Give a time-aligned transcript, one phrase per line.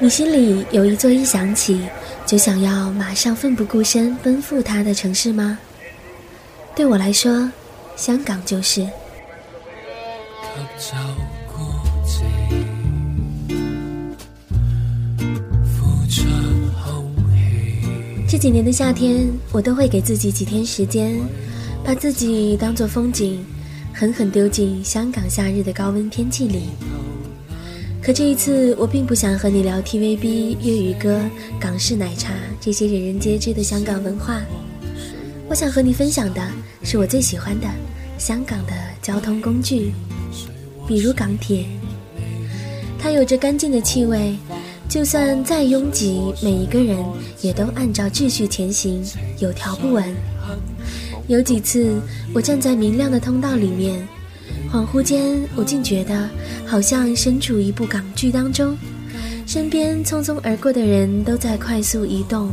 [0.00, 1.88] 你心里有一座一想起
[2.26, 5.56] 就想要马上奋不顾身奔赴它的城市吗？
[6.74, 7.50] 对我来说，
[7.94, 8.84] 香港就是。
[10.78, 10.96] 这
[18.40, 21.14] 几年的夏天，我都会给自己几天时间，
[21.84, 23.44] 把自己当做风景，
[23.92, 26.62] 狠狠丢进香港夏日的高温天气里。
[28.02, 31.20] 可这一次，我并不想和你聊 TVB、粤语歌、
[31.60, 34.40] 港式奶茶这些人人皆知的香港文化。
[35.46, 36.40] 我想和你分享的
[36.82, 37.66] 是我最喜欢的
[38.16, 39.92] 香港的交通工具，
[40.88, 41.66] 比如港铁。
[42.98, 44.34] 它有着干净的气味。
[44.90, 46.98] 就算再拥挤，每一个人
[47.42, 49.00] 也都按照秩序前行，
[49.38, 50.04] 有条不紊。
[51.28, 52.02] 有几次，
[52.34, 54.04] 我站在明亮的通道里面，
[54.68, 56.28] 恍惚间，我竟觉得
[56.66, 58.76] 好像身处一部港剧当中，
[59.46, 62.50] 身边匆匆而过的人都在快速移动，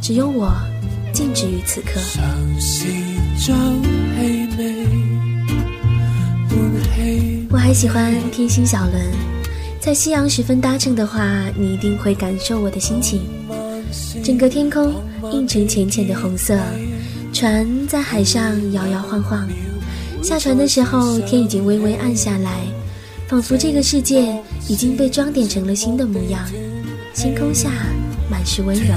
[0.00, 0.52] 只有我
[1.12, 2.00] 静止于此刻。
[7.50, 9.29] 我还喜欢天星小轮。
[9.80, 13.22] 在夕阳时分搭乘的话，你一定会感受我的心情。
[14.22, 14.92] 整个天空
[15.32, 16.54] 映成浅浅的红色，
[17.32, 19.48] 船在海上摇摇晃晃。
[20.22, 22.60] 下船的时候，天已经微微暗下来，
[23.26, 24.36] 仿佛这个世界
[24.68, 26.46] 已经被装点成了新的模样。
[27.14, 27.70] 星空下
[28.30, 28.94] 满是温柔。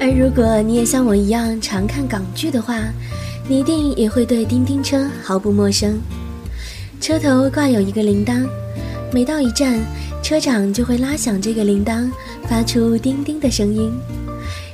[0.00, 2.76] 而如果你也像我一样常看港剧的话，
[3.46, 6.00] 你一定也会对叮叮车毫不陌生，
[6.98, 8.46] 车头挂有一个铃铛，
[9.12, 9.78] 每到一站，
[10.22, 12.10] 车长就会拉响这个铃铛，
[12.48, 13.92] 发出叮叮的声音。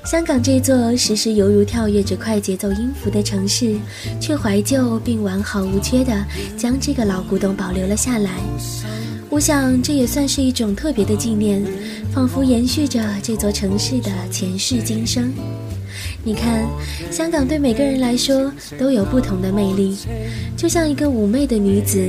[0.05, 3.75] 香港这座时时犹如跳跃着快节奏音符的城市，
[4.21, 6.13] 却怀旧并完好无缺地
[6.57, 8.31] 将这个老古董保留了下来。
[9.31, 11.65] 我想这也算是一种特别的纪念，
[12.13, 15.33] 仿佛延续着这座城市的前世今生。
[16.25, 16.67] 你看，
[17.13, 19.97] 香港对每个人来说都有不同的魅力，
[20.57, 22.05] 就像一个妩媚的女子，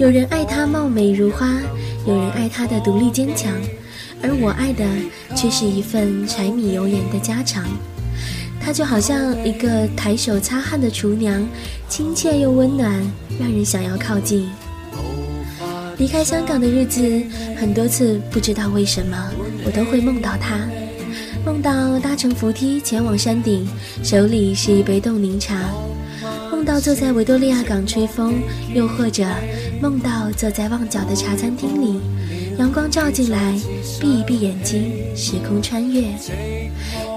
[0.00, 1.54] 有人爱她貌美如花，
[2.04, 3.54] 有人爱她的独立坚强，
[4.20, 4.84] 而我爱的
[5.36, 7.64] 却是一份柴米油盐的家常。
[8.60, 11.46] 她就好像一个抬手擦汗的厨娘，
[11.88, 13.00] 亲切又温暖，
[13.38, 14.50] 让人想要靠近。
[15.98, 17.02] 离开香港的日子，
[17.56, 19.16] 很多次不知道为什么，
[19.64, 20.60] 我都会梦到他。
[21.44, 23.66] 梦到搭乘扶梯前往山顶，
[24.04, 25.56] 手里是一杯冻柠茶；
[26.52, 28.34] 梦到坐在维多利亚港吹风，
[28.72, 29.24] 又或者
[29.82, 32.00] 梦到坐在旺角的茶餐厅里，
[32.58, 33.58] 阳光照进来，
[34.00, 36.04] 闭一闭眼睛，时空穿越。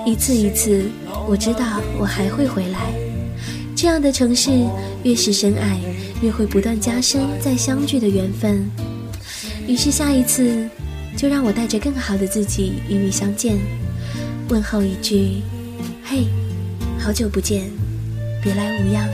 [0.08, 0.90] 一次一次，
[1.30, 3.11] 我知道我还会回来。
[3.82, 4.52] 这样的城市，
[5.02, 5.80] 越是深爱，
[6.22, 8.70] 越会不断加深再相聚的缘分。
[9.68, 10.70] 于是下一次，
[11.18, 13.58] 就让我带着更好的自己与你相见。
[14.50, 15.42] 问候一句
[16.06, 16.28] ：“嘿，
[17.00, 17.72] 好久不见，
[18.44, 19.10] 别来无恙。”